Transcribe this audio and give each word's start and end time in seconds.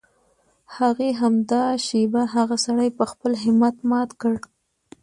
هغې 0.75 1.09
همدا 1.21 1.63
شېبه 1.85 2.21
هغه 2.35 2.55
سړی 2.65 2.89
په 2.97 3.03
خپل 3.11 3.31
همت 3.43 3.75
مات 3.89 4.09
کړ. 4.21 4.35